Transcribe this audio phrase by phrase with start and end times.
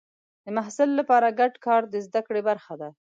[0.43, 2.89] د محصل لپاره ګډ کار د زده کړې برخه ده.